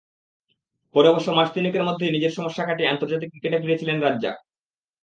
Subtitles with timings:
[0.95, 4.35] পরে অবশ্য মাস তিনেকের মধ্যেই নিজের সমস্যা কাটিয়ে আন্তর্জাতিক ক্রিকেটে ফিরেছিলেন রাজ্জাক।